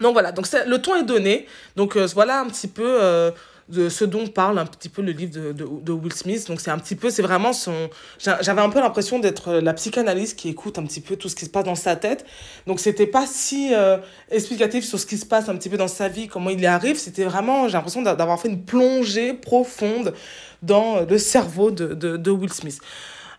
Donc 0.00 0.12
voilà, 0.12 0.32
donc 0.32 0.46
le 0.66 0.78
ton 0.78 0.96
est 0.96 1.04
donné. 1.04 1.46
Donc 1.76 1.96
euh, 1.96 2.06
voilà 2.14 2.40
un 2.40 2.46
petit 2.46 2.68
peu 2.68 2.98
euh, 3.02 3.30
de 3.68 3.88
ce 3.88 4.04
dont 4.04 4.26
parle 4.26 4.58
un 4.58 4.64
petit 4.64 4.88
peu 4.88 5.02
le 5.02 5.12
livre 5.12 5.32
de, 5.32 5.52
de, 5.52 5.92
Will 5.92 6.12
Smith. 6.12 6.46
Donc 6.48 6.60
c'est 6.60 6.70
un 6.70 6.78
petit 6.78 6.94
peu, 6.94 7.10
c'est 7.10 7.22
vraiment 7.22 7.52
son... 7.52 7.90
J'avais 8.18 8.60
un 8.60 8.70
peu 8.70 8.80
l'impression 8.80 9.18
d'être 9.18 9.52
la 9.54 9.74
psychanalyste 9.74 10.38
qui 10.38 10.48
écoute 10.48 10.78
un 10.78 10.84
petit 10.84 11.00
peu 11.00 11.16
tout 11.16 11.28
ce 11.28 11.36
qui 11.36 11.44
se 11.44 11.50
passe 11.50 11.64
dans 11.64 11.74
sa 11.74 11.96
tête. 11.96 12.24
Donc 12.66 12.80
c'était 12.80 13.06
pas 13.06 13.26
si 13.26 13.74
euh, 13.74 13.98
explicatif 14.30 14.84
sur 14.84 14.98
ce 14.98 15.06
qui 15.06 15.18
se 15.18 15.26
passe 15.26 15.48
un 15.48 15.56
petit 15.56 15.68
peu 15.68 15.76
dans 15.76 15.88
sa 15.88 16.08
vie, 16.08 16.28
comment 16.28 16.50
il 16.50 16.60
y 16.60 16.66
arrive. 16.66 16.96
C'était 16.96 17.24
vraiment, 17.24 17.68
j'ai 17.68 17.74
l'impression 17.74 18.02
d'avoir 18.02 18.40
fait 18.40 18.48
une 18.48 18.64
plongée 18.64 19.34
profonde 19.34 20.14
dans 20.62 21.00
le 21.00 21.18
cerveau 21.18 21.70
de, 21.70 21.94
de 21.94 22.30
Will 22.30 22.52
Smith. 22.52 22.80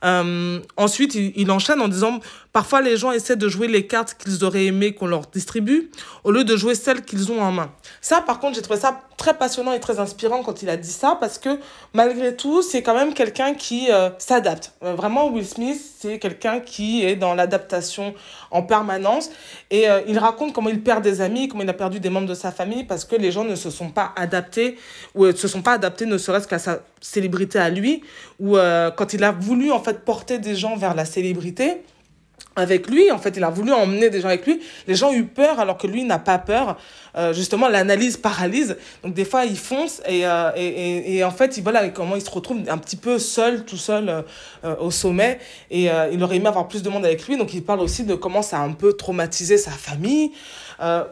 Euh, 0.06 0.60
ensuite, 0.78 1.16
il, 1.16 1.34
il, 1.36 1.52
enchaîne 1.52 1.82
en 1.82 1.88
disant 1.88 2.20
Parfois, 2.54 2.82
les 2.82 2.98
gens 2.98 3.12
essaient 3.12 3.36
de 3.36 3.50
jouer 3.50 3.68
les 3.68 3.86
cartes 3.88 4.16
qu'ils 4.18 4.44
auraient 4.44 4.66
aimé 4.66 4.94
qu'on 4.94 5.08
leur 5.08 5.28
distribue 5.28 5.92
au 6.24 6.32
lieu 6.32 6.44
de 6.44 6.56
jouer 6.56 6.76
celles 6.76 7.04
qu'ils 7.04 7.32
ont 7.32 7.42
en 7.42 7.52
main. 7.52 7.72
Ça, 8.02 8.22
par 8.22 8.40
contre, 8.40 8.56
j'ai 8.56 8.62
trouvé 8.62 8.80
ça 8.80 9.02
très 9.20 9.38
passionnant 9.38 9.74
et 9.74 9.80
très 9.80 10.00
inspirant 10.00 10.42
quand 10.42 10.64
il 10.64 10.70
a 10.70 10.78
dit 10.78 10.92
ça 10.92 11.18
parce 11.20 11.38
que 11.38 11.60
malgré 11.94 12.36
tout, 12.36 12.64
c'est 12.64 12.82
quand 12.82 12.96
même 12.96 13.14
quelqu'un 13.14 13.54
qui 13.54 13.92
euh, 13.92 14.10
s'adapte. 14.18 14.74
Euh, 14.82 14.96
vraiment, 14.96 15.28
Will 15.28 15.46
Smith, 15.46 15.80
c'est 16.00 16.18
quelqu'un 16.18 16.62
qui 16.62 17.06
est 17.06 17.18
dans 17.18 17.36
l'adaptation 17.36 18.16
en 18.50 18.64
permanence 18.64 19.30
et 19.70 19.90
euh, 19.90 20.02
il 20.08 20.18
raconte 20.18 20.54
comment 20.54 20.70
il 20.70 20.82
perd 20.82 21.04
des 21.04 21.22
amis, 21.22 21.50
comment 21.50 21.64
il 21.64 21.70
a 21.70 21.74
perdu 21.74 22.00
des 22.00 22.10
membres 22.10 22.28
de 22.28 22.34
sa 22.34 22.52
famille 22.52 22.86
parce 22.86 23.04
que 23.06 23.18
les 23.18 23.32
gens 23.32 23.44
ne 23.44 23.56
se 23.56 23.70
sont 23.70 23.90
pas 23.90 24.14
adaptés 24.16 24.78
ou 25.14 25.26
ne 25.26 25.34
se 25.34 25.48
sont 25.48 25.62
pas 25.62 25.74
adaptés 25.74 26.06
ne 26.06 26.18
serait-ce 26.18 26.48
qu'à 26.48 26.60
sa 26.60 26.80
célébrité 27.02 27.60
à 27.60 27.70
lui 27.70 28.02
ou 28.40 28.56
quand 28.96 29.14
il 29.14 29.24
a 29.24 29.32
voulu 29.32 29.72
en 29.72 29.82
fait 29.82 30.06
porter 30.06 30.40
des 30.40 30.56
gens 30.56 30.78
vers 30.78 30.96
la 30.96 31.04
célébrité 31.06 31.84
avec 32.56 32.90
lui, 32.90 33.12
en 33.12 33.18
fait, 33.18 33.38
il 33.38 33.44
a 33.44 33.50
voulu 33.50 33.72
emmener 33.72 34.10
des 34.10 34.22
gens 34.22 34.28
avec 34.28 34.46
lui. 34.46 34.60
Les 34.88 34.96
gens 34.96 35.10
ont 35.10 35.14
eu 35.14 35.26
peur 35.26 35.60
alors 35.60 35.78
que 35.78 35.88
lui 35.88 36.04
n'a 36.04 36.20
pas 36.20 36.38
peur. 36.38 36.78
Euh, 37.16 37.34
justement, 37.34 37.68
l'analyse 37.68 38.18
paralyse. 38.18 38.78
Donc, 39.04 39.14
des 39.14 39.26
fois, 39.26 39.46
il 39.46 39.58
fonce 39.58 40.02
et, 40.08 40.28
euh, 40.28 40.52
et, 40.56 41.18
et, 41.18 41.24
en 41.24 41.32
fait, 41.32 41.58
il, 41.58 41.64
voilà 41.64 41.90
comment 41.90 42.16
il 42.16 42.22
se 42.22 42.30
retrouve 42.30 42.60
un 42.68 42.78
petit 42.78 42.98
peu 42.98 43.18
seul, 43.18 43.66
tout 43.66 43.78
seul 43.78 44.24
euh, 44.64 44.76
au 44.80 44.92
sommet. 44.92 45.40
Et 45.72 45.90
il 46.12 46.24
aurait 46.24 46.38
aimé 46.38 46.48
avoir 46.48 46.68
plus 46.68 46.84
de 46.84 46.90
monde 46.90 47.06
avec 47.06 47.28
lui. 47.28 47.38
Donc, 47.38 47.54
il 47.54 47.64
parle 47.64 47.80
aussi 47.80 48.04
de 48.04 48.16
comment 48.16 48.42
ça 48.42 48.60
a 48.60 48.62
un 48.62 48.74
peu 48.74 48.94
traumatisé 48.94 49.58
sa 49.58 49.72
famille. 49.72 50.32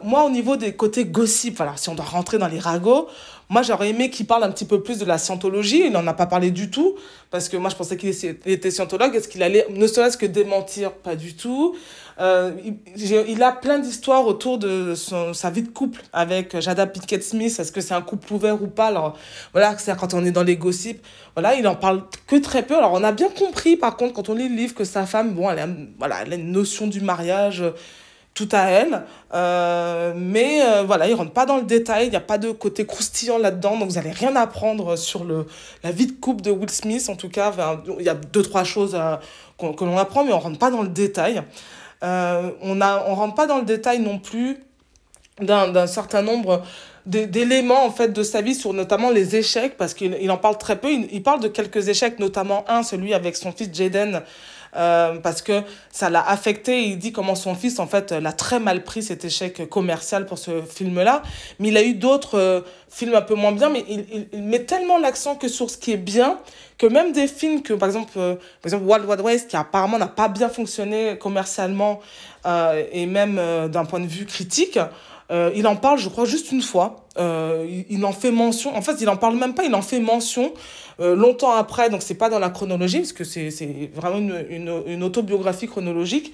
moi, 0.02 0.24
au 0.24 0.30
niveau 0.30 0.56
des 0.56 0.72
côtés 0.74 1.04
gossip, 1.04 1.60
alors 1.60 1.78
si 1.78 1.88
on 1.88 1.94
doit 1.94 2.04
rentrer 2.04 2.38
dans 2.38 2.48
les 2.48 2.58
ragots, 2.58 3.08
moi, 3.50 3.62
j'aurais 3.62 3.90
aimé 3.90 4.10
qu'il 4.10 4.26
parle 4.26 4.44
un 4.44 4.50
petit 4.50 4.66
peu 4.66 4.82
plus 4.82 4.98
de 4.98 5.06
la 5.06 5.16
scientologie. 5.16 5.86
Il 5.86 5.92
n'en 5.92 6.06
a 6.06 6.12
pas 6.12 6.26
parlé 6.26 6.50
du 6.50 6.70
tout, 6.70 6.96
parce 7.30 7.48
que 7.48 7.56
moi, 7.56 7.70
je 7.70 7.76
pensais 7.76 7.96
qu'il 7.96 8.10
était 8.44 8.70
scientologue. 8.70 9.14
Est-ce 9.14 9.28
qu'il 9.28 9.42
allait, 9.42 9.66
ne 9.70 9.86
serait-ce 9.86 10.18
que 10.18 10.26
démentir? 10.26 10.92
Pas 10.92 11.16
du 11.16 11.34
tout. 11.34 11.74
Euh, 12.20 12.50
il, 12.96 13.42
a 13.42 13.52
plein 13.52 13.78
d'histoires 13.78 14.26
autour 14.26 14.58
de 14.58 14.94
son, 14.94 15.32
sa 15.32 15.50
vie 15.50 15.62
de 15.62 15.68
couple 15.68 16.02
avec 16.12 16.60
Jada 16.60 16.86
Pinkett 16.86 17.22
Smith. 17.22 17.58
Est-ce 17.58 17.72
que 17.72 17.80
c'est 17.80 17.94
un 17.94 18.02
couple 18.02 18.32
ouvert 18.34 18.60
ou 18.62 18.66
pas? 18.66 18.88
Alors, 18.88 19.16
voilà, 19.52 19.78
c'est 19.78 19.96
quand 19.96 20.12
on 20.12 20.24
est 20.26 20.32
dans 20.32 20.42
les 20.42 20.56
gossips. 20.56 21.00
Voilà, 21.34 21.54
il 21.54 21.66
en 21.66 21.76
parle 21.76 22.02
que 22.26 22.36
très 22.36 22.64
peu. 22.64 22.76
Alors, 22.76 22.92
on 22.92 23.04
a 23.04 23.12
bien 23.12 23.30
compris, 23.30 23.76
par 23.76 23.96
contre, 23.96 24.12
quand 24.12 24.28
on 24.28 24.34
lit 24.34 24.48
le 24.48 24.56
livre, 24.56 24.74
que 24.74 24.84
sa 24.84 25.06
femme, 25.06 25.32
bon, 25.32 25.48
voilà, 25.98 26.22
elle 26.22 26.32
a 26.32 26.36
une 26.36 26.52
notion 26.52 26.86
du 26.86 27.00
mariage 27.00 27.62
tout 28.38 28.48
à 28.52 28.66
elle. 28.70 29.02
Euh, 29.34 30.12
mais 30.16 30.62
euh, 30.62 30.84
voilà, 30.84 31.08
il 31.08 31.14
rentre 31.14 31.32
pas 31.32 31.44
dans 31.44 31.56
le 31.56 31.64
détail, 31.64 32.06
il 32.06 32.10
n'y 32.10 32.16
a 32.16 32.20
pas 32.20 32.38
de 32.38 32.52
côté 32.52 32.86
croustillant 32.86 33.38
là-dedans, 33.38 33.76
donc 33.76 33.88
vous 33.88 33.96
n'allez 33.96 34.12
rien 34.12 34.36
apprendre 34.36 34.94
sur 34.96 35.24
le, 35.24 35.46
la 35.82 35.90
vie 35.90 36.06
de 36.06 36.12
couple 36.12 36.42
de 36.42 36.52
Will 36.52 36.70
Smith. 36.70 37.08
En 37.08 37.16
tout 37.16 37.28
cas, 37.28 37.52
il 37.98 38.04
y 38.04 38.08
a 38.08 38.14
deux, 38.14 38.42
trois 38.42 38.62
choses 38.62 38.94
euh, 38.94 39.16
que 39.58 39.84
l'on 39.84 39.98
apprend, 39.98 40.24
mais 40.24 40.32
on 40.32 40.38
rentre 40.38 40.58
pas 40.58 40.70
dans 40.70 40.82
le 40.82 40.88
détail. 40.88 41.42
Euh, 42.04 42.50
on 42.62 42.76
ne 42.76 42.84
on 43.08 43.14
rentre 43.16 43.34
pas 43.34 43.46
dans 43.46 43.58
le 43.58 43.64
détail 43.64 43.98
non 43.98 44.20
plus 44.20 44.58
d'un, 45.40 45.86
certain 45.88 46.22
nombre 46.22 46.62
d'éléments 47.06 47.84
en 47.84 47.90
fait 47.90 48.12
de 48.12 48.22
sa 48.22 48.40
vie 48.40 48.54
sur 48.54 48.72
notamment 48.72 49.10
les 49.10 49.34
échecs 49.34 49.76
parce 49.76 49.94
qu'il 49.94 50.16
il 50.20 50.30
en 50.30 50.36
parle 50.36 50.58
très 50.58 50.76
peu 50.76 50.90
il 50.90 51.22
parle 51.22 51.40
de 51.40 51.48
quelques 51.48 51.88
échecs 51.88 52.18
notamment 52.18 52.64
un 52.68 52.82
celui 52.82 53.14
avec 53.14 53.34
son 53.34 53.50
fils 53.50 53.70
Jaden 53.72 54.22
euh, 54.76 55.18
parce 55.18 55.42
que 55.42 55.62
ça 55.90 56.10
l'a 56.10 56.26
affecté. 56.26 56.84
Il 56.84 56.98
dit 56.98 57.12
comment 57.12 57.34
son 57.34 57.54
fils, 57.54 57.78
en 57.78 57.86
fait, 57.86 58.12
l'a 58.12 58.32
très 58.32 58.60
mal 58.60 58.84
pris 58.84 59.02
cet 59.02 59.24
échec 59.24 59.68
commercial 59.68 60.26
pour 60.26 60.38
ce 60.38 60.62
film-là. 60.62 61.22
Mais 61.58 61.68
il 61.68 61.76
a 61.76 61.82
eu 61.82 61.94
d'autres 61.94 62.38
euh, 62.38 62.60
films 62.88 63.14
un 63.14 63.22
peu 63.22 63.34
moins 63.34 63.52
bien, 63.52 63.68
mais 63.70 63.84
il, 63.88 64.42
met 64.42 64.64
tellement 64.64 64.98
l'accent 64.98 65.36
que 65.36 65.48
sur 65.48 65.70
ce 65.70 65.78
qui 65.78 65.92
est 65.92 65.96
bien, 65.96 66.38
que 66.78 66.86
même 66.86 67.12
des 67.12 67.26
films 67.26 67.62
que, 67.62 67.72
par 67.72 67.88
exemple, 67.88 68.12
euh, 68.16 68.34
par 68.34 68.66
exemple 68.66 68.84
Wild 68.84 69.04
Wild 69.06 69.20
West, 69.22 69.50
qui 69.50 69.56
apparemment 69.56 69.98
n'a 69.98 70.06
pas 70.06 70.28
bien 70.28 70.48
fonctionné 70.48 71.16
commercialement, 71.18 72.00
et 72.92 73.04
même 73.04 73.38
d'un 73.68 73.84
point 73.84 74.00
de 74.00 74.06
vue 74.06 74.24
critique. 74.24 74.78
Il 75.30 75.66
en 75.66 75.76
parle, 75.76 75.98
je 75.98 76.08
crois, 76.08 76.24
juste 76.24 76.52
une 76.52 76.62
fois. 76.62 77.06
il, 77.18 77.84
il, 77.90 78.04
en 78.04 78.12
fait 78.12 78.30
mention. 78.30 78.74
En 78.74 78.82
fait, 78.82 79.00
il 79.00 79.08
en 79.08 79.16
parle 79.16 79.36
même 79.36 79.54
pas. 79.54 79.64
Il 79.64 79.74
en 79.74 79.82
fait 79.82 80.00
mention 80.00 80.52
longtemps 80.98 81.52
après. 81.52 81.90
Donc, 81.90 82.02
c'est 82.02 82.14
pas 82.14 82.30
dans 82.30 82.38
la 82.38 82.50
chronologie, 82.50 82.98
parce 82.98 83.12
que 83.12 83.24
c'est 83.24 83.90
vraiment 83.94 84.18
une, 84.18 84.46
une, 84.48 84.82
une, 84.86 85.02
autobiographie 85.02 85.68
chronologique. 85.68 86.32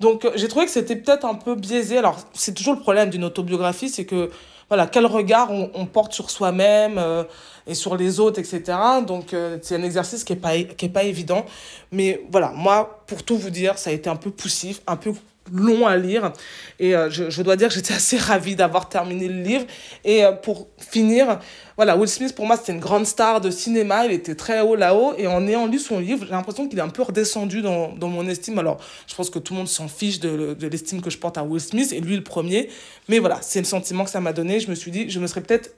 Donc, 0.00 0.28
j'ai 0.34 0.48
trouvé 0.48 0.66
que 0.66 0.72
c'était 0.72 0.96
peut-être 0.96 1.24
un 1.24 1.34
peu 1.34 1.54
biaisé. 1.54 1.98
Alors, 1.98 2.18
c'est 2.32 2.54
toujours 2.54 2.74
le 2.74 2.80
problème 2.80 3.10
d'une 3.10 3.24
autobiographie, 3.24 3.88
c'est 3.88 4.04
que 4.04 4.30
voilà, 4.68 4.86
quel 4.86 5.06
regard 5.06 5.50
on, 5.52 5.70
on 5.74 5.86
porte 5.86 6.12
sur 6.12 6.30
soi-même 6.30 6.98
euh, 6.98 7.24
et 7.66 7.74
sur 7.74 7.96
les 7.96 8.20
autres, 8.20 8.38
etc. 8.38 8.62
Donc, 9.06 9.34
euh, 9.34 9.58
c'est 9.62 9.76
un 9.76 9.82
exercice 9.82 10.24
qui 10.24 10.32
n'est 10.32 10.38
pas, 10.38 10.52
pas 10.92 11.02
évident. 11.02 11.44
Mais 11.92 12.22
voilà, 12.30 12.52
moi, 12.54 13.02
pour 13.06 13.22
tout 13.22 13.36
vous 13.36 13.50
dire, 13.50 13.78
ça 13.78 13.90
a 13.90 13.92
été 13.92 14.08
un 14.08 14.16
peu 14.16 14.30
poussif, 14.30 14.80
un 14.86 14.96
peu 14.96 15.12
long 15.52 15.86
à 15.86 15.96
lire. 15.96 16.32
Et 16.78 16.94
euh, 16.94 17.10
je, 17.10 17.30
je, 17.30 17.42
dois 17.42 17.56
dire 17.56 17.68
que 17.68 17.74
j'étais 17.74 17.94
assez 17.94 18.18
ravie 18.18 18.56
d'avoir 18.56 18.88
terminé 18.88 19.28
le 19.28 19.42
livre. 19.42 19.64
Et 20.04 20.24
euh, 20.24 20.32
pour 20.32 20.68
finir, 20.78 21.40
voilà, 21.76 21.96
Will 21.96 22.08
Smith, 22.08 22.34
pour 22.34 22.46
moi, 22.46 22.56
c'était 22.56 22.72
une 22.72 22.80
grande 22.80 23.06
star 23.06 23.40
de 23.40 23.50
cinéma. 23.50 24.06
Il 24.06 24.12
était 24.12 24.34
très 24.34 24.60
haut 24.60 24.76
là-haut. 24.76 25.14
Et 25.18 25.26
en 25.26 25.46
ayant 25.46 25.66
lu 25.66 25.78
son 25.78 25.98
livre, 25.98 26.24
j'ai 26.24 26.32
l'impression 26.32 26.68
qu'il 26.68 26.78
est 26.78 26.82
un 26.82 26.88
peu 26.88 27.02
redescendu 27.02 27.62
dans, 27.62 27.92
dans 27.92 28.08
mon 28.08 28.26
estime. 28.26 28.58
Alors, 28.58 28.78
je 29.06 29.14
pense 29.14 29.30
que 29.30 29.38
tout 29.38 29.52
le 29.52 29.58
monde 29.58 29.68
s'en 29.68 29.88
fiche 29.88 30.20
de, 30.20 30.54
de 30.54 30.66
l'estime 30.66 31.02
que 31.02 31.10
je 31.10 31.18
porte 31.18 31.38
à 31.38 31.44
Will 31.44 31.60
Smith, 31.60 31.92
et 31.92 32.00
lui 32.00 32.16
le 32.16 32.24
premier. 32.24 32.70
Mais 33.08 33.18
voilà, 33.18 33.38
c'est 33.42 33.58
le 33.58 33.66
sentiment 33.66 34.04
que 34.04 34.10
ça 34.10 34.20
m'a 34.20 34.32
donné. 34.32 34.60
Je 34.60 34.70
me 34.70 34.74
suis 34.74 34.90
dit, 34.90 35.10
je 35.10 35.20
me 35.20 35.26
serais 35.26 35.42
peut-être 35.42 35.70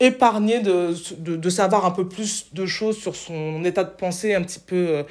épargné 0.00 0.60
de, 0.60 0.94
de, 1.36 1.50
savoir 1.50 1.84
un 1.86 1.90
peu 1.90 2.08
plus 2.08 2.52
de 2.52 2.66
choses 2.66 2.98
sur 2.98 3.16
son 3.16 3.64
état 3.64 3.84
de 3.84 3.90
pensée 3.90 4.34
un 4.34 4.42
petit 4.42 4.60
peu... 4.60 4.88
Euh, 4.88 5.02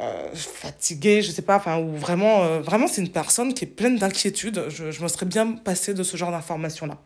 euh, 0.00 0.34
fatigué, 0.34 1.22
je 1.22 1.30
sais 1.30 1.42
pas, 1.42 1.54
enfin, 1.54 1.78
ou 1.78 1.92
vraiment, 1.96 2.42
euh, 2.42 2.58
vraiment 2.58 2.88
c'est 2.88 3.00
une 3.00 3.12
personne 3.12 3.54
qui 3.54 3.64
est 3.64 3.68
pleine 3.68 3.96
d'inquiétude. 3.96 4.64
Je, 4.68 4.90
je 4.90 5.00
me 5.00 5.06
serais 5.06 5.24
bien 5.24 5.52
passé 5.52 5.94
de 5.94 6.02
ce 6.02 6.16
genre 6.16 6.32
d'informations-là. 6.32 6.98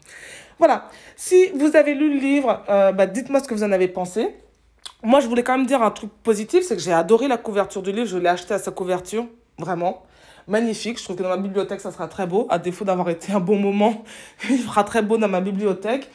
Voilà. 0.59 0.89
Si 1.15 1.51
vous 1.51 1.77
avez 1.77 1.95
lu 1.95 2.15
le 2.15 2.19
livre, 2.19 2.65
bah, 2.67 3.07
dites-moi 3.07 3.41
ce 3.41 3.47
que 3.47 3.53
vous 3.53 3.63
en 3.63 3.73
avez 3.73 3.89
pensé. 3.89 4.35
Moi, 5.03 5.21
je 5.21 5.29
voulais 5.29 5.45
quand 5.45 5.57
même 5.57 5.67
dire 5.67 5.83
un 5.83 5.91
truc 5.91 6.11
positif, 6.23 6.65
c'est 6.65 6.75
que 6.75 6.83
j'ai 6.83 6.93
adoré 6.93 7.29
la 7.29 7.37
couverture 7.37 7.83
du 7.83 7.93
livre. 7.93 8.07
Je 8.07 8.19
l'ai 8.19 8.29
acheté 8.29 8.55
à 8.55 8.59
sa 8.59 8.73
couverture, 8.73 9.27
vraiment. 9.59 10.03
Magnifique. 10.49 10.99
Je 10.99 11.05
trouve 11.05 11.17
que 11.17 11.23
dans 11.23 11.29
ma 11.29 11.37
bibliothèque, 11.37 11.81
ça 11.81 11.93
sera 11.93 12.09
très 12.09 12.27
beau. 12.27 12.47
À 12.51 12.59
défaut 12.59 12.85
d'avoir 12.85 13.09
été 13.11 13.33
un 13.33 13.41
bon 13.41 13.59
moment, 13.59 14.05
il 14.51 14.59
sera 14.59 14.83
très 14.83 15.03
beau 15.03 15.19
dans 15.19 15.29
ma 15.29 15.41
bibliothèque. 15.41 16.11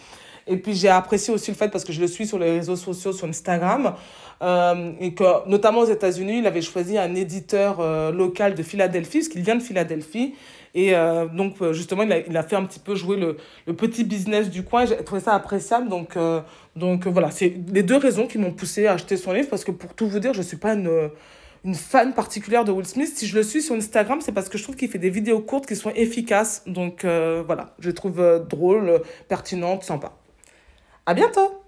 Et 0.47 0.57
puis 0.57 0.73
j'ai 0.73 0.89
apprécié 0.89 1.33
aussi 1.33 1.51
le 1.51 1.57
fait, 1.57 1.69
parce 1.69 1.83
que 1.83 1.93
je 1.93 2.01
le 2.01 2.07
suis 2.07 2.27
sur 2.27 2.39
les 2.39 2.51
réseaux 2.51 2.75
sociaux, 2.75 3.13
sur 3.13 3.27
Instagram, 3.27 3.93
euh, 4.41 4.91
et 4.99 5.13
que 5.13 5.47
notamment 5.47 5.79
aux 5.79 5.85
États-Unis, 5.85 6.39
il 6.39 6.47
avait 6.47 6.61
choisi 6.61 6.97
un 6.97 7.15
éditeur 7.15 7.79
euh, 7.79 8.11
local 8.11 8.55
de 8.55 8.63
Philadelphie, 8.63 9.19
parce 9.19 9.29
qu'il 9.29 9.41
vient 9.41 9.55
de 9.55 9.63
Philadelphie. 9.63 10.35
Et 10.75 10.95
euh, 10.95 11.27
donc, 11.27 11.61
euh, 11.61 11.71
justement, 11.71 12.03
il 12.03 12.37
a, 12.37 12.43
fait 12.43 12.55
un 12.55 12.63
petit 12.63 12.79
peu 12.79 12.95
jouer 12.95 13.15
le, 13.17 13.37
le 13.67 13.73
petit 13.73 14.03
business 14.03 14.49
du 14.49 14.63
coin. 14.63 14.85
J'ai 14.85 14.97
trouvé 14.97 15.21
ça 15.21 15.33
appréciable. 15.33 15.87
Donc, 15.87 16.17
euh, 16.17 16.41
donc 16.75 17.05
voilà, 17.05 17.29
c'est 17.29 17.53
les 17.71 17.83
deux 17.83 17.97
raisons 17.97 18.25
qui 18.25 18.39
m'ont 18.39 18.51
poussé 18.51 18.87
à 18.87 18.93
acheter 18.93 19.15
son 19.17 19.33
livre, 19.33 19.49
parce 19.49 19.63
que 19.63 19.71
pour 19.71 19.93
tout 19.93 20.07
vous 20.07 20.19
dire, 20.19 20.33
je 20.33 20.39
ne 20.39 20.43
suis 20.43 20.57
pas 20.57 20.73
une 20.73 21.09
une 21.65 21.75
fan 21.75 22.13
particulière 22.13 22.65
de 22.65 22.71
Will 22.71 22.85
Smith. 22.85 23.11
Si 23.15 23.27
je 23.27 23.35
le 23.35 23.43
suis 23.43 23.61
sur 23.61 23.75
Instagram, 23.75 24.19
c'est 24.21 24.33
parce 24.33 24.49
que 24.49 24.57
je 24.57 24.63
trouve 24.63 24.75
qu'il 24.75 24.89
fait 24.89 24.99
des 24.99 25.09
vidéos 25.09 25.39
courtes 25.39 25.65
qui 25.65 25.75
sont 25.75 25.91
efficaces. 25.91 26.63
Donc 26.67 27.05
euh, 27.05 27.43
voilà, 27.45 27.75
je 27.79 27.89
trouve 27.91 28.45
drôles, 28.49 29.01
pertinentes, 29.29 29.83
sympas. 29.83 30.22
À 31.05 31.13
bientôt 31.13 31.62